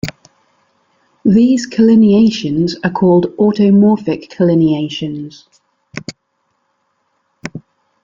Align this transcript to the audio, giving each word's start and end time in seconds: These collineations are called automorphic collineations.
These 1.25 1.69
collineations 1.69 2.71
are 2.83 2.89
called 2.89 3.37
automorphic 3.37 4.29
collineations. 4.31 5.43